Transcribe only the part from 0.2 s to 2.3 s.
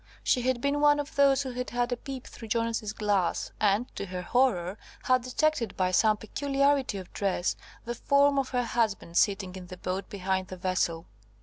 She had been one of those who had had a peep